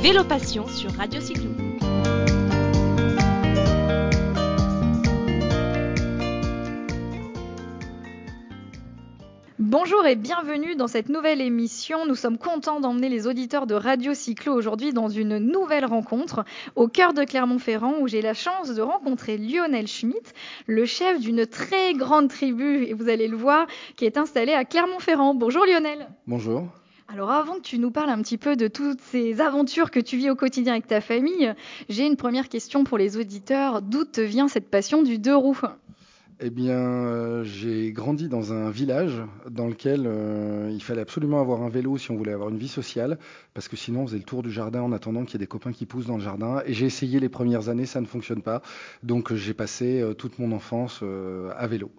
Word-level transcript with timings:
Vélo 0.00 0.22
Passion 0.22 0.68
sur 0.68 0.92
Radio 0.92 1.20
Cyclo. 1.20 1.50
Bonjour 9.58 10.06
et 10.06 10.14
bienvenue 10.14 10.76
dans 10.76 10.86
cette 10.86 11.08
nouvelle 11.08 11.40
émission. 11.40 12.06
Nous 12.06 12.14
sommes 12.14 12.38
contents 12.38 12.78
d'emmener 12.78 13.08
les 13.08 13.26
auditeurs 13.26 13.66
de 13.66 13.74
Radio 13.74 14.14
Cyclo 14.14 14.54
aujourd'hui 14.54 14.92
dans 14.92 15.08
une 15.08 15.38
nouvelle 15.38 15.84
rencontre 15.84 16.44
au 16.76 16.86
cœur 16.86 17.12
de 17.12 17.24
Clermont-Ferrand 17.24 17.94
où 18.00 18.06
j'ai 18.06 18.22
la 18.22 18.34
chance 18.34 18.72
de 18.74 18.82
rencontrer 18.82 19.36
Lionel 19.36 19.88
Schmitt, 19.88 20.32
le 20.66 20.84
chef 20.84 21.18
d'une 21.18 21.44
très 21.44 21.92
grande 21.94 22.28
tribu, 22.28 22.84
et 22.84 22.94
vous 22.94 23.08
allez 23.08 23.26
le 23.26 23.36
voir, 23.36 23.66
qui 23.96 24.04
est 24.04 24.16
installée 24.16 24.54
à 24.54 24.64
Clermont-Ferrand. 24.64 25.34
Bonjour 25.34 25.66
Lionel. 25.66 26.08
Bonjour. 26.28 26.68
Alors 27.10 27.30
avant 27.30 27.54
que 27.54 27.62
tu 27.62 27.78
nous 27.78 27.90
parles 27.90 28.10
un 28.10 28.20
petit 28.20 28.36
peu 28.36 28.54
de 28.54 28.68
toutes 28.68 29.00
ces 29.00 29.40
aventures 29.40 29.90
que 29.90 29.98
tu 29.98 30.18
vis 30.18 30.28
au 30.28 30.36
quotidien 30.36 30.74
avec 30.74 30.86
ta 30.86 31.00
famille, 31.00 31.54
j'ai 31.88 32.06
une 32.06 32.16
première 32.16 32.50
question 32.50 32.84
pour 32.84 32.98
les 32.98 33.16
auditeurs. 33.16 33.80
D'où 33.80 34.04
te 34.04 34.20
vient 34.20 34.46
cette 34.46 34.68
passion 34.68 35.02
du 35.02 35.18
deux 35.18 35.34
roues? 35.34 35.58
Eh 36.40 36.50
bien, 36.50 36.76
euh, 36.76 37.44
j'ai 37.44 37.92
grandi 37.92 38.28
dans 38.28 38.52
un 38.52 38.68
village 38.68 39.22
dans 39.48 39.68
lequel 39.68 40.04
euh, 40.06 40.68
il 40.70 40.82
fallait 40.82 41.00
absolument 41.00 41.40
avoir 41.40 41.62
un 41.62 41.70
vélo 41.70 41.96
si 41.96 42.10
on 42.10 42.16
voulait 42.16 42.32
avoir 42.32 42.50
une 42.50 42.58
vie 42.58 42.68
sociale, 42.68 43.18
parce 43.54 43.68
que 43.68 43.76
sinon 43.76 44.02
on 44.02 44.06
faisait 44.06 44.18
le 44.18 44.24
tour 44.24 44.42
du 44.42 44.52
jardin 44.52 44.82
en 44.82 44.92
attendant 44.92 45.24
qu'il 45.24 45.32
y 45.32 45.36
ait 45.36 45.46
des 45.46 45.46
copains 45.46 45.72
qui 45.72 45.86
poussent 45.86 46.06
dans 46.06 46.18
le 46.18 46.22
jardin. 46.22 46.62
Et 46.66 46.74
j'ai 46.74 46.84
essayé 46.84 47.20
les 47.20 47.30
premières 47.30 47.70
années, 47.70 47.86
ça 47.86 48.02
ne 48.02 48.06
fonctionne 48.06 48.42
pas. 48.42 48.60
Donc 49.02 49.32
j'ai 49.32 49.54
passé 49.54 50.02
euh, 50.02 50.12
toute 50.12 50.38
mon 50.38 50.52
enfance 50.52 51.02
à 51.56 51.66
vélo. 51.66 51.90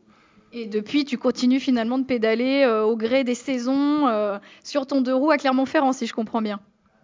Et 0.51 0.65
depuis, 0.65 1.05
tu 1.05 1.17
continues 1.17 1.59
finalement 1.59 1.99
de 1.99 2.05
pédaler 2.05 2.65
au 2.65 2.95
gré 2.95 3.23
des 3.23 3.35
saisons 3.35 4.39
sur 4.63 4.87
ton 4.87 5.01
deux 5.01 5.13
roues 5.13 5.31
à 5.31 5.37
Clermont-Ferrand, 5.37 5.93
si 5.93 6.07
je 6.07 6.13
comprends 6.13 6.41
bien. 6.41 6.59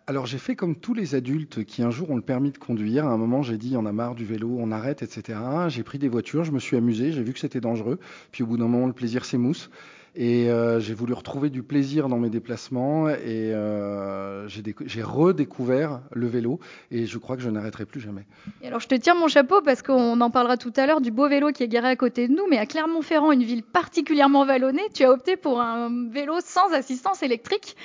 Alors 0.07 0.27
j'ai 0.27 0.37
fait 0.37 0.55
comme 0.55 0.75
tous 0.75 0.93
les 0.93 1.15
adultes 1.15 1.63
qui 1.63 1.81
un 1.81 1.89
jour 1.89 2.11
ont 2.11 2.15
le 2.15 2.21
permis 2.21 2.51
de 2.51 2.59
conduire. 2.59 3.07
À 3.07 3.09
un 3.09 3.17
moment 3.17 3.41
j'ai 3.41 3.57
dit 3.57 3.75
on 3.75 3.87
a 3.87 3.91
marre 3.91 4.13
du 4.13 4.23
vélo, 4.23 4.55
on 4.59 4.71
arrête, 4.71 5.01
etc. 5.01 5.39
J'ai 5.67 5.81
pris 5.81 5.97
des 5.97 6.09
voitures, 6.09 6.43
je 6.43 6.51
me 6.51 6.59
suis 6.59 6.77
amusé, 6.77 7.11
j'ai 7.11 7.23
vu 7.23 7.33
que 7.33 7.39
c'était 7.39 7.59
dangereux. 7.59 7.97
Puis 8.31 8.43
au 8.43 8.45
bout 8.45 8.57
d'un 8.57 8.67
moment 8.67 8.85
le 8.85 8.93
plaisir 8.93 9.25
s'émousse. 9.25 9.71
Et 10.15 10.49
euh, 10.49 10.79
j'ai 10.79 10.93
voulu 10.93 11.13
retrouver 11.13 11.49
du 11.49 11.61
plaisir 11.61 12.07
dans 12.07 12.17
mes 12.17 12.29
déplacements 12.29 13.09
et 13.09 13.53
euh, 13.53 14.47
j'ai 14.47 15.03
redécouvert 15.03 15.99
le 16.13 16.27
vélo 16.27 16.59
et 16.89 17.05
je 17.05 17.17
crois 17.17 17.35
que 17.35 17.41
je 17.41 17.49
n'arrêterai 17.49 17.85
plus 17.85 17.99
jamais. 17.99 18.25
Alors 18.63 18.79
je 18.79 18.87
te 18.87 18.95
tiens 18.95 19.13
mon 19.13 19.27
chapeau 19.27 19.61
parce 19.61 19.81
qu'on 19.81 20.21
en 20.21 20.29
parlera 20.29 20.55
tout 20.55 20.71
à 20.77 20.85
l'heure 20.85 21.01
du 21.01 21.11
beau 21.11 21.27
vélo 21.27 21.51
qui 21.51 21.63
est 21.63 21.67
garé 21.67 21.89
à 21.89 21.95
côté 21.97 22.29
de 22.29 22.33
nous, 22.33 22.47
mais 22.49 22.57
à 22.57 22.65
Clermont-Ferrand, 22.65 23.33
une 23.33 23.43
ville 23.43 23.63
particulièrement 23.63 24.45
vallonnée, 24.45 24.83
tu 24.93 25.03
as 25.03 25.11
opté 25.11 25.35
pour 25.35 25.59
un 25.59 26.09
vélo 26.09 26.35
sans 26.39 26.71
assistance 26.71 27.21
électrique 27.21 27.75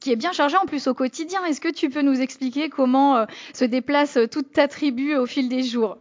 qui 0.00 0.12
est 0.12 0.16
bien 0.16 0.32
chargé 0.32 0.56
en 0.58 0.66
plus 0.66 0.86
au 0.86 0.94
quotidien. 0.94 1.44
Est-ce 1.46 1.62
que 1.62 1.72
tu 1.72 1.88
peux 1.88 2.02
nous 2.02 2.20
expliquer 2.20 2.68
comment 2.68 3.16
euh, 3.16 3.24
se 3.54 3.64
déplace 3.64 4.18
toute 4.30 4.52
ta 4.52 4.68
tribu 4.68 5.16
au 5.16 5.24
fil 5.24 5.48
des 5.48 5.62
jours? 5.62 5.98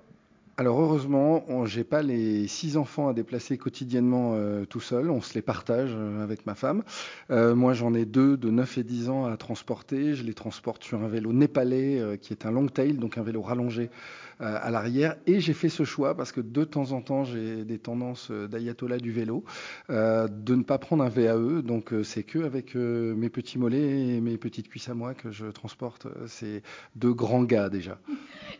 Alors 0.59 0.81
heureusement, 0.81 1.45
j'ai 1.65 1.85
pas 1.85 2.01
les 2.01 2.45
six 2.49 2.75
enfants 2.75 3.07
à 3.07 3.13
déplacer 3.13 3.57
quotidiennement 3.57 4.33
euh, 4.35 4.65
tout 4.65 4.81
seul, 4.81 5.09
on 5.09 5.21
se 5.21 5.33
les 5.33 5.41
partage 5.41 5.95
avec 6.21 6.45
ma 6.45 6.53
femme. 6.53 6.83
moi 7.29 7.71
j'en 7.71 7.93
ai 7.93 8.03
deux 8.03 8.35
de 8.35 8.49
9 8.49 8.79
et 8.79 8.83
10 8.83 9.09
ans 9.09 9.25
à 9.25 9.37
transporter, 9.37 10.15
je 10.15 10.23
les 10.25 10.33
transporte 10.33 10.83
sur 10.83 11.01
un 11.01 11.07
vélo 11.07 11.31
népalais 11.31 12.19
qui 12.21 12.33
est 12.33 12.45
un 12.45 12.51
long 12.51 12.67
tail, 12.67 12.95
donc 12.95 13.17
un 13.17 13.23
vélo 13.23 13.41
rallongé 13.41 13.83
euh, 13.83 14.28
à 14.39 14.71
l'arrière. 14.71 15.15
Et 15.27 15.39
j'ai 15.39 15.53
fait 15.53 15.69
ce 15.69 15.83
choix 15.83 16.15
parce 16.15 16.31
que 16.31 16.41
de 16.41 16.63
temps 16.63 16.91
en 16.91 17.01
temps, 17.01 17.23
j'ai 17.23 17.65
des 17.65 17.77
tendances 17.77 18.29
euh, 18.31 18.47
d'ayatollah 18.47 18.97
du 18.97 19.11
vélo, 19.11 19.43
euh, 19.89 20.27
de 20.27 20.55
ne 20.55 20.63
pas 20.63 20.77
prendre 20.77 21.03
un 21.03 21.09
VAE. 21.09 21.61
Donc 21.61 21.93
c'est 22.03 22.23
que 22.23 22.39
avec 22.39 22.75
mes 22.75 23.29
petits 23.29 23.57
mollets 23.57 24.15
et 24.15 24.21
mes 24.21 24.37
petites 24.37 24.69
cuisses 24.69 24.89
à 24.89 24.93
moi 24.93 25.13
que 25.13 25.31
je 25.31 25.47
transporte 25.47 26.07
ces 26.27 26.61
deux 26.95 27.13
grands 27.13 27.43
gars 27.43 27.69
déjà. 27.69 27.99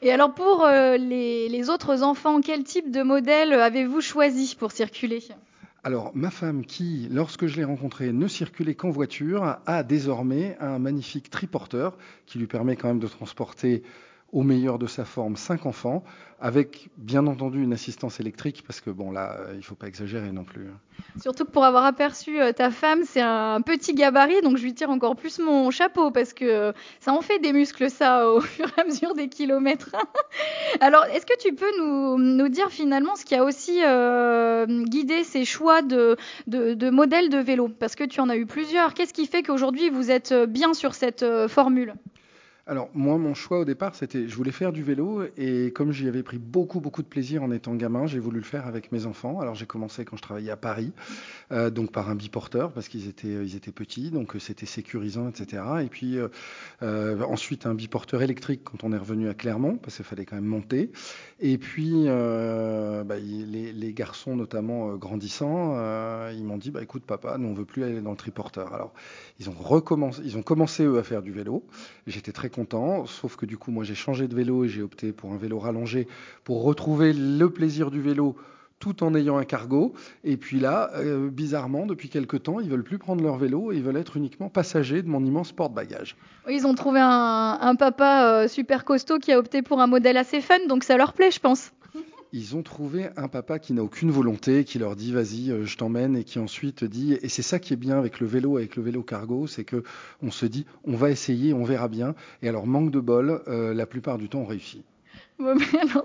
Et 0.02 0.12
alors 0.12 0.34
pour 0.34 0.66
les, 0.68 1.50
les 1.50 1.70
autres 1.70 2.04
enfants, 2.04 2.42
quel 2.42 2.64
type 2.64 2.92
de 2.92 3.02
modèle 3.02 3.54
avez-vous 3.54 4.02
choisi 4.02 4.56
pour 4.58 4.72
circuler? 4.72 5.22
Alors, 5.84 6.12
ma 6.14 6.30
femme, 6.30 6.66
qui, 6.66 7.08
lorsque 7.10 7.48
je 7.48 7.56
l'ai 7.56 7.64
rencontrée, 7.64 8.12
ne 8.12 8.28
circulait 8.28 8.76
qu'en 8.76 8.90
voiture, 8.90 9.60
a 9.66 9.84
désormais 9.84 10.58
un 10.60 10.78
magnifique 10.78 11.30
triporteur 11.30 11.98
qui 12.26 12.38
lui 12.38 12.48
permet 12.48 12.76
quand 12.76 12.90
même 12.90 13.00
de 13.00 13.08
transporter 13.08 13.84
au 14.32 14.44
meilleur 14.44 14.80
de 14.80 14.88
sa 14.88 15.06
forme 15.06 15.36
cinq 15.36 15.66
enfants, 15.66 16.04
avec 16.42 16.90
bien 16.98 17.28
entendu 17.28 17.62
une 17.62 17.74
assistance 17.74 18.20
électrique, 18.20 18.64
parce 18.66 18.80
que 18.80 18.90
bon 18.90 19.12
là, 19.12 19.38
il 19.52 19.58
ne 19.58 19.62
faut 19.62 19.76
pas 19.76 19.88
exagérer 19.88 20.32
non 20.32 20.44
plus. 20.44 20.68
Surtout 21.22 21.46
que 21.46 21.52
pour 21.52 21.66
avoir 21.66 21.86
aperçu 21.86 22.40
euh, 22.40 22.52
ta 22.54 22.72
femme, 22.72 23.02
c'est 23.04 23.22
un 23.22 23.62
petit 23.62 23.94
gabarit, 23.94 24.42
donc 24.42 24.58
je 24.58 24.64
lui 24.64 24.74
tire 24.74 24.90
encore 24.90 25.16
plus 25.16 25.40
mon 25.40 25.70
chapeau, 25.72 26.12
parce 26.12 26.34
que 26.34 26.46
euh, 26.46 26.72
ça 27.00 27.14
en 27.14 27.22
fait 27.22 27.40
des 27.40 27.52
muscles, 27.52 27.90
ça, 27.90 28.30
au 28.32 28.42
fur 28.42 28.68
et 28.78 28.82
à 28.82 28.84
mesure 28.86 29.14
des 29.14 29.28
kilomètres. 29.28 29.96
Alors, 30.80 31.06
est-ce 31.06 31.26
que 31.26 31.38
tu 31.40 31.54
peux 31.54 31.78
nous, 31.80 32.50
dire 32.50 32.70
finalement 32.70 33.16
ce 33.16 33.26
qui 33.26 33.36
a 33.36 33.44
aussi 33.44 33.82
euh, 33.84 34.66
guidé 34.86 35.24
ces 35.24 35.46
choix 35.46 35.82
de, 35.82 36.18
de, 36.48 36.74
de 36.74 36.90
modèles 36.90 37.30
de 37.30 37.38
vélo? 37.38 37.70
Parce 37.70 37.96
que 37.96 38.04
tu 38.04 38.22
en 38.22 38.30
as 38.30 38.38
eu 38.38 38.46
plusieurs. 38.46 38.94
Qu'est-ce 38.94 39.14
qui 39.14 39.28
fait 39.28 39.44
qu'aujourd'hui 39.44 39.90
vous 39.90 40.10
êtes 40.10 40.34
bien 40.34 40.74
sur 40.74 40.96
cette 40.96 41.26
formule? 41.48 41.94
Alors 42.70 42.90
moi, 42.94 43.18
mon 43.18 43.34
choix 43.34 43.60
au 43.60 43.66
départ, 43.66 43.96
c'était, 43.96 44.28
je 44.28 44.36
voulais 44.36 44.52
faire 44.52 44.72
du 44.72 44.84
vélo 44.84 45.24
et 45.38 45.72
comme 45.74 45.92
j'y 45.92 46.08
avais 46.08 46.22
pris 46.22 46.38
beaucoup 46.38 46.80
beaucoup 46.80 47.02
de 47.02 47.08
plaisir 47.08 47.42
en 47.42 47.52
étant 47.52 47.74
gamin, 47.74 48.06
j'ai 48.06 48.20
voulu 48.20 48.38
le 48.38 48.46
faire 48.46 48.68
avec 48.68 48.92
mes 48.92 49.08
enfants. 49.08 49.40
Alors 49.40 49.56
j'ai 49.56 49.66
commencé 49.66 50.06
quand 50.06 50.18
je 50.18 50.22
travaillais 50.22 50.52
à 50.52 50.58
Paris, 50.58 50.92
euh, 51.52 51.72
donc 51.72 51.92
par 51.92 52.12
un 52.12 52.16
biporteur 52.16 52.72
parce 52.72 52.88
qu'ils 52.88 53.10
étaient 53.10 53.44
étaient 53.56 53.72
petits, 53.72 54.12
donc 54.12 54.36
euh, 54.36 54.40
c'était 54.40 54.68
sécurisant, 54.68 55.28
etc. 55.30 55.64
Et 55.84 55.88
puis 55.88 56.20
euh, 56.20 57.24
ensuite 57.24 57.66
un 57.66 57.74
biporteur 57.74 58.22
électrique 58.22 58.62
quand 58.64 58.84
on 58.84 58.94
est 58.94 58.98
revenu 58.98 59.30
à 59.30 59.34
Clermont 59.34 59.78
parce 59.78 59.96
qu'il 59.96 60.06
fallait 60.06 60.26
quand 60.26 60.36
même 60.36 60.46
monter. 60.46 60.92
Et 61.40 61.58
puis 61.58 62.06
bah, 62.06 63.16
les, 63.18 63.94
garçons 63.94 64.36
notamment 64.36 64.96
grandissant, 64.96 65.74
ils 66.30 66.44
m'ont 66.44 66.60
dit 66.60 66.70
bah 66.70 66.84
écoute 66.84 67.04
papa, 67.04 67.40
nous 67.40 67.48
on 67.48 67.54
veut 67.56 67.66
plus 67.66 67.84
aller 67.84 68.02
dans 68.02 68.12
le 68.12 68.18
triporteur. 68.18 68.76
Alors 68.76 68.94
ils 69.40 69.50
ont 69.50 69.56
ils 70.24 70.38
ont 70.38 70.44
commencé 70.44 70.84
eux 70.84 71.00
à 71.00 71.04
faire 71.04 71.24
du 71.24 71.32
vélo. 71.32 71.66
J'étais 72.06 72.32
très 72.32 72.52
sauf 73.06 73.36
que 73.36 73.46
du 73.46 73.58
coup, 73.58 73.72
moi, 73.72 73.84
j'ai 73.84 73.96
changé 73.96 74.28
de 74.28 74.36
vélo 74.36 74.66
et 74.66 74.70
j'ai 74.70 74.82
opté 74.82 75.12
pour 75.12 75.34
un 75.34 75.38
vélo 75.38 75.60
rallongé 75.60 76.08
pour 76.44 76.64
retrouver 76.64 77.14
le 77.14 77.50
plaisir 77.50 77.92
du 77.92 78.02
vélo 78.02 78.36
tout 78.80 79.04
en 79.04 79.14
ayant 79.14 79.38
un 79.38 79.44
cargo. 79.44 79.94
Et 80.24 80.38
puis 80.38 80.60
là, 80.60 80.90
euh, 80.96 81.30
bizarrement, 81.30 81.86
depuis 81.86 82.10
quelques 82.10 82.44
temps, 82.44 82.60
ils 82.60 82.70
veulent 82.70 82.84
plus 82.84 82.98
prendre 82.98 83.22
leur 83.22 83.38
vélo 83.38 83.72
et 83.72 83.76
ils 83.76 83.84
veulent 83.84 83.98
être 83.98 84.18
uniquement 84.18 84.50
passagers 84.50 85.02
de 85.02 85.10
mon 85.10 85.24
immense 85.24 85.52
porte-bagages. 85.52 86.16
Ils 86.50 86.66
ont 86.66 86.74
trouvé 86.74 87.00
un, 87.02 87.76
papa 87.78 88.26
euh, 88.26 88.48
super 88.48 88.86
costaud 88.86 89.20
qui 89.20 89.32
a 89.32 89.38
opté 89.38 89.62
pour 89.62 89.82
un 89.82 89.88
modèle 89.88 90.18
assez 90.18 90.42
fun, 90.42 90.66
donc 90.68 90.84
ça 90.84 90.98
leur 90.98 91.14
plaît, 91.14 91.32
je 91.32 91.40
pense 91.40 91.72
ils 92.32 92.56
ont 92.56 92.62
trouvé 92.62 93.10
un 93.18 93.28
papa 93.28 93.60
qui 93.60 93.74
n'a 93.74 93.84
aucune 93.84 94.12
volonté, 94.12 94.64
qui 94.64 94.80
leur 94.80 94.96
dit 94.96 95.12
vas-y, 95.12 95.52
euh, 95.52 95.66
je 95.66 95.78
t'emmène, 95.78 96.16
et 96.16 96.24
qui 96.24 96.40
ensuite 96.40 96.84
dit, 96.84 97.18
et 97.22 97.30
c'est 97.30 97.42
ça 97.42 97.60
qui 97.60 97.74
est 97.74 97.78
bien 97.78 97.98
avec 97.98 98.20
le 98.20 98.28
vélo, 98.28 98.58
avec 98.58 98.76
le 98.76 98.84
vélo 98.84 99.02
cargo, 99.04 99.48
c'est 99.48 99.64
que 99.64 99.84
on 100.22 100.32
se 100.32 100.46
dit 100.46 100.66
on 100.84 100.96
va 100.96 101.10
essayer, 101.10 101.54
on 101.54 101.64
verra 101.64 101.88
bien. 101.88 102.16
Et 102.42 102.50
alors 102.50 102.68
manque 102.68 102.92
de 102.92 103.00
bol, 103.00 103.42
euh, 103.48 103.74
la 103.74 103.86
plupart 103.86 104.18
du 104.18 104.30
temps 104.30 104.40
on 104.40 104.46
réussit. 104.46 104.84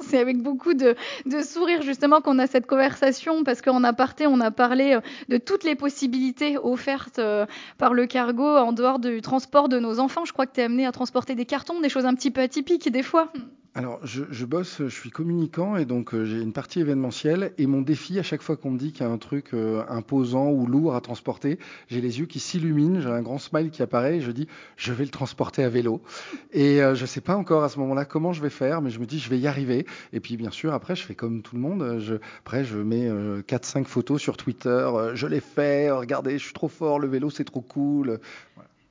c'est 0.01 0.19
avec 0.19 0.41
beaucoup 0.41 0.75
de, 0.75 0.95
de 1.27 1.41
sourire 1.41 1.83
justement 1.83 2.21
qu'on 2.21 2.39
a 2.39 2.47
cette 2.47 2.67
conversation 2.67 3.43
parce 3.43 3.63
qu'en 3.63 3.83
aparté, 3.83 4.29
on 4.29 4.39
a 4.41 4.53
parlé 4.53 4.95
euh, 4.95 5.01
de 5.29 5.39
toutes 5.39 5.65
les 5.65 5.75
possibilités 5.75 6.57
offertes 6.57 7.21
par 7.77 7.95
le 7.95 8.07
cargo 8.07 8.45
en 8.47 8.73
dehors 8.73 9.01
du 9.01 9.21
transport 9.21 9.69
de 9.69 9.79
nos 9.79 9.99
enfants. 9.99 10.25
Je 10.25 10.33
crois 10.33 10.47
que 10.47 10.55
tu 10.55 10.61
es 10.61 10.65
amené 10.65 10.87
à 10.87 10.93
transporter 10.93 11.35
des 11.35 11.47
cartons, 11.47 11.81
des 11.81 11.89
choses 11.89 12.07
un 12.07 12.15
petit 12.15 12.31
peu 12.31 12.41
atypiques 12.41 12.91
des 12.91 13.03
fois. 13.03 13.33
Alors, 13.77 13.99
je, 14.05 14.45
bosse, 14.45 14.83
je 14.83 14.89
suis 14.89 15.11
communicant 15.11 15.75
et 15.75 15.85
donc 15.85 16.15
euh, 16.15 16.25
j'ai 16.25 16.41
une 16.41 16.53
partie 16.53 16.79
événementielle. 16.79 17.53
Et 17.59 17.67
mon 17.67 17.81
défi, 17.81 18.21
à 18.21 18.23
chaque 18.23 18.41
fois 18.41 18.57
qu'on 18.57 18.71
me 18.71 18.79
dit 18.79 18.93
qu'il 18.93 19.05
y 19.05 19.09
a 19.09 19.11
un 19.11 19.19
truc 19.19 19.53
euh, 19.53 19.83
imposant 19.89 20.49
ou 20.49 20.65
lourd 20.65 20.95
à 20.95 21.01
transporter, 21.01 21.59
j'ai 21.89 22.01
les 22.01 22.21
yeux 22.21 22.27
qui 22.27 22.39
s'illuminent, 22.39 23.01
j'ai 23.01 23.09
un 23.09 23.21
grand 23.21 23.39
smile 23.39 23.71
qui 23.71 23.83
apparaît 23.83 24.19
et 24.19 24.21
je 24.21 24.31
dis, 24.31 24.47
je 24.77 24.93
vais 24.93 25.03
le 25.03 25.11
transporter 25.11 25.65
à 25.65 25.69
vélo. 25.69 26.01
Et 26.53 26.81
euh, 26.81 26.95
je 26.95 27.03
ne 27.03 27.07
sais 27.09 27.21
pas 27.21 27.35
encore 27.35 27.65
à 27.65 27.69
ce 27.69 27.81
moment-là 27.81 28.05
comment 28.05 28.33
je 28.33 28.43
vais 28.43 28.51
faire, 28.51 28.81
mais 28.81 28.91
je 28.91 29.01
me 29.01 29.07
dis, 29.07 29.19
je 29.19 29.29
vais 29.29 29.41
y 29.41 29.49
arriver. 29.49 29.87
Et 30.13 30.21
puis, 30.21 30.37
bien 30.37 30.53
sûr, 30.53 30.73
après, 30.73 30.95
je 30.95 31.03
fais 31.03 31.17
comme 31.17 31.43
tout 31.43 31.57
le 31.57 31.63
monde. 31.63 31.99
Je, 31.99 32.15
après, 32.45 32.65
je 32.65 32.79
mets 32.79 33.09
4-5 33.09 33.87
photos 33.87 34.23
sur 34.23 34.37
Twitter. 34.37 34.89
je 35.15 35.27
l'ai 35.27 35.41
fait, 35.41 35.91
regardez, 35.91 36.39
je 36.39 36.45
suis 36.45 36.55
trop 36.55 36.69
fort, 36.69 37.01
le 37.01 37.09
vélo, 37.09 37.29
c'est 37.29 37.43
trop 37.43 37.61
cool. 37.61 38.21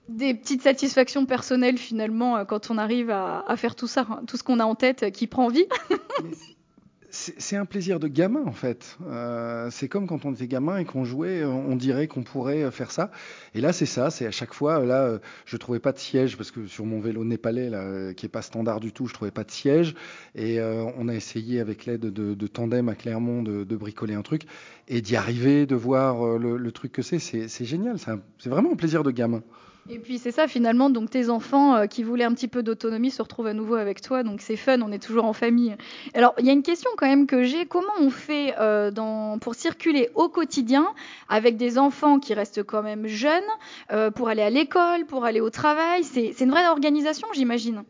Des 0.10 0.34
petites 0.34 0.62
satisfactions 0.62 1.26
personnelles 1.26 1.78
finalement 1.78 2.38
euh, 2.38 2.46
quand 2.46 2.70
on 2.70 2.78
arrive 2.78 3.10
à, 3.10 3.44
faire 3.58 3.76
tout 3.76 3.88
ça, 3.88 4.06
hein, 4.10 4.22
tout 4.28 4.38
ce 4.38 4.44
qu'on 4.44 4.60
a 4.60 4.66
en 4.66 4.76
tête 4.76 5.04
euh, 5.04 5.10
qui 5.10 5.28
prend 5.28 5.48
vie. 5.48 5.66
c'est 7.10 7.56
un 7.56 7.66
plaisir 7.66 8.00
de 8.00 8.08
gamin 8.08 8.44
en 8.46 8.52
fait. 8.54 8.98
Euh, 9.08 9.70
c'est 9.70 9.88
comme 9.88 10.08
quand 10.08 10.26
on 10.26 10.34
était 10.34 10.48
gamin 10.48 10.78
et 10.78 10.86
qu'on 10.86 11.06
jouait, 11.06 11.46
on 11.46 11.76
dirait 11.76 12.08
qu'on 12.08 12.24
pourrait 12.24 12.70
faire 12.72 12.90
ça. 12.90 13.12
Et 13.54 13.62
là 13.62 13.72
c'est 13.72 13.86
ça, 13.86 14.10
c'est 14.10 14.26
à 14.26 14.32
chaque 14.32 14.54
fois. 14.54 14.84
Là, 14.84 15.20
je 15.46 15.58
trouvais 15.58 15.80
pas 15.80 15.92
de 15.92 16.00
siège 16.00 16.38
parce 16.38 16.50
que 16.50 16.66
sur 16.66 16.86
mon 16.86 17.00
vélo 17.00 17.24
népalais 17.24 17.70
qui 18.16 18.26
est 18.26 18.30
pas 18.30 18.42
standard 18.42 18.80
du 18.80 18.92
tout, 18.92 19.06
je 19.06 19.14
trouvais 19.14 19.32
pas 19.32 19.44
de 19.44 19.52
siège. 19.52 19.94
Et 20.34 20.60
on 20.60 21.08
a 21.08 21.14
essayé 21.14 21.60
avec 21.60 21.86
l'aide 21.86 22.02
de, 22.02 22.48
Tandem 22.48 22.90
à 22.90 22.96
Clermont 22.96 23.44
de, 23.44 23.76
bricoler 23.76 24.16
un 24.16 24.24
truc 24.24 24.48
et 24.88 25.02
d'y 25.02 25.16
arriver, 25.16 25.68
de 25.68 25.76
voir 25.76 26.40
le, 26.40 26.72
truc 26.72 26.94
que 26.94 27.04
c'est. 27.04 27.20
C'est 27.20 27.66
génial. 27.66 27.98
C'est 28.00 28.50
vraiment 28.50 28.72
un 28.72 28.76
plaisir 28.76 29.04
de 29.04 29.12
gamin. 29.12 29.44
Et 29.90 30.00
puis 30.00 30.18
c'est 30.18 30.32
ça 30.32 30.48
finalement, 30.48 30.90
donc 30.90 31.10
tes 31.10 31.30
enfants 31.30 31.76
euh, 31.76 31.86
qui 31.88 32.04
voulaient 32.04 32.24
un 32.24 32.34
petit 32.34 32.48
peu 32.48 32.64
d'autonomie 32.64 33.12
se 33.12 33.22
retrouvent 33.22 33.48
à 33.48 33.54
nouveau 33.54 33.76
avec 33.76 34.00
toi, 34.00 34.24
donc 34.24 34.40
c'est 34.40 34.56
fun, 34.56 34.82
on 34.82 34.92
est 34.94 35.04
toujours 35.04 35.26
en 35.26 35.34
famille. 35.34 35.76
Alors 36.14 36.34
il 36.40 36.46
y 36.46 36.50
a 36.50 36.54
une 36.54 36.64
question 36.64 36.90
quand 36.96 37.06
même 37.08 37.28
que 37.28 37.44
j'ai, 37.44 37.66
comment 37.66 37.92
on 38.00 38.10
fait 38.10 38.56
euh, 38.60 38.92
dans, 38.92 39.40
pour 39.40 39.56
circuler 39.56 40.10
au 40.16 40.30
quotidien 40.30 40.88
avec 41.28 41.58
des 41.58 41.78
enfants 41.78 42.20
qui 42.20 42.34
restent 42.34 42.64
quand 42.64 42.82
même 42.82 43.08
jeunes, 43.08 43.44
euh, 43.92 44.10
pour 44.10 44.30
aller 44.30 44.42
à 44.42 44.50
l'école, 44.50 45.06
pour 45.06 45.26
aller 45.26 45.42
au 45.42 45.50
travail? 45.50 46.06
C'est 46.06 46.34
c'est 46.34 46.46
une 46.46 46.52
vraie 46.52 46.68
organisation 46.68 47.28
j'imagine. 47.34 47.84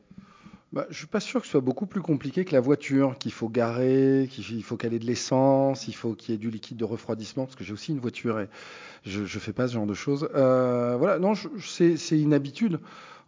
Bah, 0.73 0.87
je 0.89 0.97
suis 0.97 1.07
pas 1.07 1.19
sûr 1.19 1.39
que 1.39 1.45
ce 1.45 1.51
soit 1.51 1.61
beaucoup 1.61 1.85
plus 1.85 2.01
compliqué 2.01 2.45
que 2.45 2.51
la 2.51 2.59
voiture, 2.59 3.15
qu'il 3.19 3.31
faut 3.31 3.47
garer, 3.47 4.27
qu'il 4.31 4.63
faut 4.63 4.75
caler 4.75 4.97
de 4.97 5.05
l'essence, 5.05 5.87
il 5.87 5.93
faut 5.93 6.15
qu'il 6.15 6.31
y 6.31 6.35
ait 6.35 6.39
du 6.39 6.49
liquide 6.49 6.77
de 6.77 6.83
refroidissement, 6.83 7.45
parce 7.45 7.55
que 7.55 7.63
j'ai 7.63 7.73
aussi 7.73 7.91
une 7.91 7.99
voiture 7.99 8.39
et 8.39 8.49
je, 9.05 9.23
je 9.23 9.39
fais 9.39 9.53
pas 9.53 9.67
ce 9.67 9.73
genre 9.73 9.85
de 9.85 9.93
choses. 9.93 10.27
Euh, 10.33 10.95
voilà, 10.97 11.19
non, 11.19 11.33
c'est 11.59 12.19
une 12.19 12.33
habitude. 12.33 12.79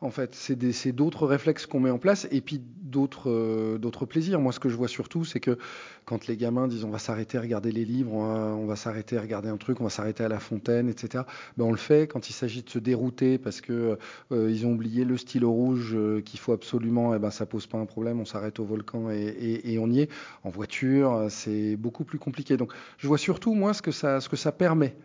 En 0.02 0.12
fait, 0.12 0.36
c'est 0.36 0.92
d'autres 0.92 1.26
réflexes 1.26 1.66
qu'on 1.66 1.80
met 1.80 1.90
en 1.90 1.98
place 1.98 2.28
et 2.30 2.42
puis 2.42 2.62
d'autres 2.84 3.30
euh, 3.32 3.78
d'autres 3.78 4.06
plaisirs. 4.06 4.40
Moi, 4.40 4.52
ce 4.52 4.60
que 4.60 4.70
je 4.70 4.76
vois 4.76 4.88
surtout, 4.88 5.24
c'est 5.26 5.40
que 5.40 5.58
quand 6.06 6.28
les 6.28 6.38
gamins 6.38 6.68
disent 6.68 6.84
on 6.84 6.90
va 6.90 7.00
s'arrêter 7.00 7.38
à 7.38 7.42
regarder 7.42 7.72
les 7.72 7.86
livres, 7.86 8.14
on 8.14 8.66
va, 8.66 8.76
s'arrêter 8.76 9.18
à 9.18 9.22
regarder 9.22 9.50
un 9.50 9.58
truc, 9.58 9.82
on 9.82 9.86
va 9.86 9.90
s'arrêter 9.90 10.24
à 10.24 10.28
la 10.28 10.40
fontaine, 10.40 10.90
etc. 10.90 11.24
Ben, 11.58 11.66
on 11.66 11.72
le 11.72 11.78
fait 11.78 12.08
quand 12.08 12.30
il 12.30 12.34
s'agit 12.34 12.62
de 12.62 12.70
se 12.70 12.78
dérouter 12.80 13.38
parce 13.38 13.62
que 13.62 13.98
euh, 14.32 14.52
ils 14.52 14.66
ont 14.66 14.74
oublié 14.74 15.06
le 15.06 15.18
stylo 15.18 15.52
rouge 15.52 15.94
euh, 15.96 16.22
qu'il 16.22 16.40
faut 16.40 16.52
absolument, 16.54 17.16
et 17.16 17.20
ben 17.20 17.32
ça 17.32 17.46
pose 17.46 17.66
pas 17.66 17.78
un 17.78 17.86
problème, 17.86 18.20
on 18.20 18.26
s'arrête 18.26 18.60
au 18.60 18.66
volcan 18.66 19.10
et, 19.10 19.62
et- 19.64 19.80
on 19.80 19.90
y 19.90 20.02
est. 20.02 20.10
En 20.44 20.50
voiture, 20.50 21.28
c'est 21.30 21.76
beaucoup 21.76 22.04
plus 22.04 22.20
compliqué. 22.20 22.58
Donc, 22.58 22.72
je 22.98 23.08
vois 23.08 23.18
surtout 23.18 23.54
moi 23.54 23.74
ce 23.74 23.82
que 23.82 23.92
ça, 23.92 24.20
ce 24.22 24.30
que 24.30 24.36
ça 24.36 24.52
permet, 24.52 24.96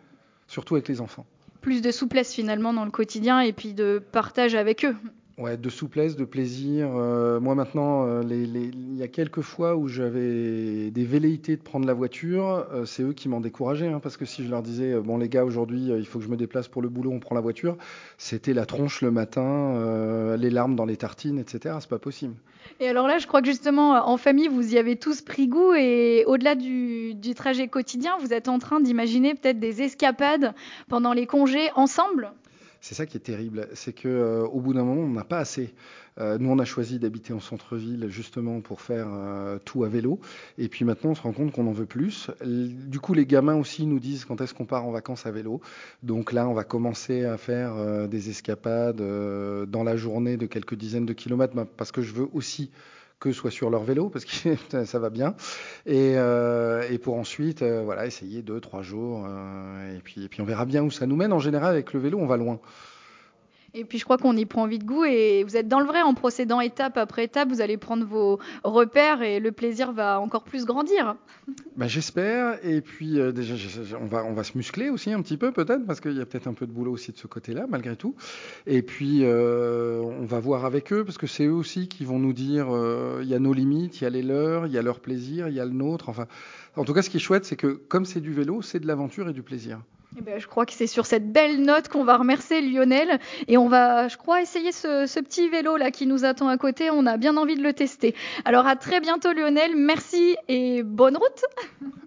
surtout 0.47 0.75
avec 0.75 0.87
les 0.87 1.01
enfants. 1.01 1.25
Plus 1.61 1.81
de 1.81 1.91
souplesse 1.91 2.33
finalement 2.33 2.73
dans 2.73 2.85
le 2.85 2.91
quotidien 2.91 3.41
et 3.41 3.53
puis 3.53 3.73
de 3.73 4.03
partage 4.11 4.55
avec 4.55 4.83
eux. 4.83 4.95
De 5.41 5.69
souplesse, 5.69 6.15
de 6.15 6.23
plaisir. 6.23 6.89
Euh, 6.95 7.39
moi 7.39 7.55
maintenant, 7.55 8.05
euh, 8.05 8.21
il 8.29 8.95
y 8.95 9.01
a 9.01 9.07
quelques 9.07 9.41
fois 9.41 9.75
où 9.75 9.87
j'avais 9.87 10.91
des 10.91 11.03
velléités 11.03 11.57
de 11.57 11.63
prendre 11.63 11.87
la 11.87 11.95
voiture, 11.95 12.67
euh, 12.71 12.85
c'est 12.85 13.01
eux 13.01 13.13
qui 13.13 13.27
m'en 13.27 13.41
décourageaient, 13.41 13.87
hein, 13.87 13.99
parce 13.99 14.17
que 14.17 14.25
si 14.25 14.45
je 14.45 14.51
leur 14.51 14.61
disais, 14.61 14.99
bon 14.99 15.17
les 15.17 15.29
gars, 15.29 15.43
aujourd'hui, 15.43 15.87
il 15.87 16.05
faut 16.05 16.19
que 16.19 16.25
je 16.25 16.29
me 16.29 16.37
déplace 16.37 16.67
pour 16.67 16.83
le 16.83 16.89
boulot, 16.89 17.09
on 17.11 17.19
prend 17.19 17.33
la 17.33 17.41
voiture, 17.41 17.75
c'était 18.19 18.53
la 18.53 18.67
tronche 18.67 19.01
le 19.01 19.09
matin, 19.09 20.37
les 20.37 20.51
larmes 20.51 20.75
dans 20.75 20.85
les 20.85 20.97
tartines, 20.97 21.39
etc. 21.39 21.75
C'est 21.79 21.89
pas 21.89 21.99
possible. 21.99 22.35
Et 22.79 22.87
alors 22.87 23.07
là, 23.07 23.17
je 23.17 23.25
crois 23.25 23.41
que 23.41 23.47
justement, 23.47 23.93
en 24.07 24.17
famille, 24.17 24.47
vous 24.47 24.75
y 24.75 24.77
avez 24.77 24.95
tous 24.95 25.21
pris 25.21 25.47
goût 25.47 25.73
et 25.73 26.23
au-delà 26.27 26.53
du 26.53 27.33
trajet 27.35 27.67
quotidien, 27.67 28.15
vous 28.19 28.31
êtes 28.31 28.47
en 28.47 28.59
train 28.59 28.79
d'imaginer 28.79 29.33
peut-être 29.33 29.59
des 29.59 29.81
escapades 29.81 30.53
pendant 30.87 31.13
les 31.13 31.25
congés 31.25 31.71
ensemble? 31.75 32.31
C'est 32.81 32.95
ça 32.95 33.05
qui 33.05 33.15
est 33.15 33.21
terrible, 33.21 33.67
c'est 33.75 33.93
que 33.93 34.07
euh, 34.07 34.43
au 34.47 34.59
bout 34.59 34.73
d'un 34.73 34.83
moment, 34.83 35.03
on 35.03 35.09
n'a 35.09 35.23
pas 35.23 35.37
assez. 35.37 35.71
Euh, 36.19 36.39
nous, 36.39 36.49
on 36.49 36.57
a 36.57 36.65
choisi 36.65 36.97
d'habiter 36.97 37.31
en 37.31 37.39
centre-ville 37.39 38.07
justement 38.09 38.59
pour 38.59 38.81
faire 38.81 39.07
euh, 39.11 39.59
tout 39.63 39.83
à 39.83 39.87
vélo, 39.87 40.19
et 40.57 40.67
puis 40.67 40.83
maintenant, 40.83 41.11
on 41.11 41.15
se 41.15 41.21
rend 41.21 41.31
compte 41.31 41.51
qu'on 41.51 41.67
en 41.67 41.73
veut 41.73 41.85
plus. 41.85 42.31
Du 42.43 42.99
coup, 42.99 43.13
les 43.13 43.27
gamins 43.27 43.55
aussi 43.55 43.85
nous 43.85 43.99
disent 43.99 44.25
quand 44.25 44.41
est-ce 44.41 44.55
qu'on 44.55 44.65
part 44.65 44.83
en 44.85 44.91
vacances 44.91 45.27
à 45.27 45.31
vélo. 45.31 45.61
Donc 46.01 46.33
là, 46.33 46.49
on 46.49 46.53
va 46.53 46.63
commencer 46.63 47.23
à 47.23 47.37
faire 47.37 48.07
des 48.07 48.29
escapades 48.31 48.97
dans 48.97 49.83
la 49.83 49.95
journée 49.95 50.35
de 50.35 50.47
quelques 50.47 50.75
dizaines 50.75 51.05
de 51.05 51.13
kilomètres, 51.13 51.53
bah, 51.53 51.67
parce 51.77 51.91
que 51.91 52.01
je 52.01 52.13
veux 52.13 52.27
aussi 52.33 52.71
que 53.21 53.31
soit 53.31 53.51
sur 53.51 53.69
leur 53.69 53.83
vélo 53.83 54.09
parce 54.09 54.25
que 54.25 54.55
ça 54.85 54.99
va 54.99 55.09
bien. 55.09 55.35
Et, 55.85 56.15
euh, 56.17 56.97
pour 57.01 57.15
ensuite 57.15 57.61
euh, 57.61 57.83
voilà 57.83 58.05
essayer 58.05 58.41
deux 58.41 58.59
trois 58.59 58.81
jours 58.81 59.25
euh, 59.27 59.97
et 59.97 59.99
puis 60.01 60.25
et 60.25 60.27
puis 60.27 60.41
on 60.41 60.45
verra 60.45 60.65
bien 60.65 60.83
où 60.83 60.91
ça 60.91 61.05
nous 61.05 61.15
mène. 61.15 61.31
En 61.31 61.39
général 61.39 61.69
avec 61.71 61.93
le 61.93 61.99
vélo 61.99 62.17
on 62.19 62.25
va 62.25 62.35
loin 62.35 62.59
Et 63.73 63.85
puis 63.85 63.99
je 63.99 64.03
crois 64.03 64.17
qu'on 64.17 64.35
y 64.35 64.45
prend 64.45 64.67
vite 64.67 64.83
goût 64.83 65.05
et 65.05 65.43
vous 65.43 65.55
êtes 65.55 65.67
dans 65.67 65.79
le 65.79 65.85
vrai 65.85 66.01
en 66.01 66.13
procédant 66.13 66.59
étape 66.59 66.97
après 66.97 67.23
étape, 67.23 67.49
vous 67.49 67.61
allez 67.61 67.77
prendre 67.77 68.05
vos 68.05 68.39
repères 68.63 69.21
et 69.21 69.39
le 69.39 69.51
plaisir 69.53 69.93
va 69.93 70.19
encore 70.19 70.43
plus 70.43 70.65
grandir. 70.65 71.15
Bah, 71.77 71.87
j'espère. 71.87 72.59
Et 72.65 72.81
puis 72.81 73.19
euh, 73.19 73.31
déjà, 73.31 73.55
on 73.99 74.07
va 74.07 74.25
on 74.25 74.33
va 74.33 74.43
se 74.43 74.57
muscler 74.57 74.89
aussi 74.89 75.11
un 75.13 75.21
petit 75.21 75.37
peu 75.37 75.51
peut-être 75.53 75.85
parce 75.85 76.01
qu'il 76.01 76.17
y 76.17 76.21
a 76.21 76.25
peut-être 76.25 76.47
un 76.47 76.53
peu 76.53 76.67
de 76.67 76.71
boulot 76.71 76.91
aussi 76.91 77.13
de 77.13 77.17
ce 77.17 77.27
côté-là 77.27 77.65
malgré 77.69 77.95
tout. 77.95 78.15
Et 78.67 78.81
puis 78.81 79.19
euh, 79.23 80.01
on 80.01 80.25
va 80.25 80.39
voir 80.39 80.65
avec 80.65 80.91
eux 80.91 81.05
parce 81.05 81.17
que 81.17 81.27
c'est 81.27 81.45
eux 81.45 81.53
aussi 81.53 81.87
qui 81.87 82.03
vont 82.03 82.19
nous 82.19 82.33
dire 82.33 82.67
euh, 82.69 83.21
il 83.23 83.29
y 83.29 83.33
a 83.33 83.39
nos 83.39 83.53
limites, 83.53 84.01
il 84.01 84.03
y 84.03 84.07
a 84.07 84.09
les 84.09 84.23
leurs, 84.23 84.67
il 84.67 84.73
y 84.73 84.77
a 84.77 84.81
leur 84.81 84.99
plaisir, 84.99 85.47
il 85.47 85.55
y 85.55 85.61
a 85.61 85.65
le 85.65 85.71
nôtre. 85.71 86.09
Enfin, 86.09 86.27
en 86.75 86.83
tout 86.83 86.93
cas, 86.93 87.01
ce 87.01 87.09
qui 87.09 87.17
est 87.17 87.21
chouette, 87.21 87.45
c'est 87.45 87.55
que 87.55 87.67
comme 87.67 88.05
c'est 88.05 88.21
du 88.21 88.33
vélo, 88.33 88.61
c'est 88.61 88.79
de 88.79 88.87
l'aventure 88.87 89.29
et 89.29 89.33
du 89.33 89.43
plaisir. 89.43 89.81
Eh 90.17 90.21
ben, 90.21 90.39
je 90.39 90.47
crois 90.47 90.65
que 90.65 90.73
c'est 90.73 90.87
sur 90.87 91.05
cette 91.05 91.31
belle 91.31 91.61
note 91.61 91.87
qu'on 91.87 92.03
va 92.03 92.17
remercier 92.17 92.61
Lionel 92.61 93.19
et 93.47 93.57
on 93.57 93.69
va, 93.69 94.09
je 94.09 94.17
crois, 94.17 94.41
essayer 94.41 94.73
ce, 94.73 95.05
ce 95.07 95.19
petit 95.21 95.47
vélo 95.47 95.77
là 95.77 95.89
qui 95.89 96.05
nous 96.05 96.25
attend 96.25 96.49
à 96.49 96.57
côté. 96.57 96.89
On 96.91 97.05
a 97.05 97.15
bien 97.15 97.37
envie 97.37 97.55
de 97.55 97.63
le 97.63 97.71
tester. 97.71 98.13
Alors 98.43 98.67
à 98.67 98.75
très 98.75 98.99
bientôt 98.99 99.31
Lionel, 99.31 99.71
merci 99.75 100.35
et 100.49 100.83
bonne 100.83 101.15
route. 101.15 101.45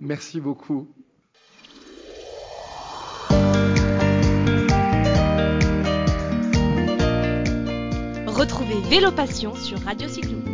Merci 0.01 0.41
beaucoup. 0.41 0.87
Retrouvez 8.27 8.81
Vélo 8.91 9.13
Passion 9.13 9.55
sur 9.55 9.81
Radio 9.81 10.09
Cyclo. 10.09 10.54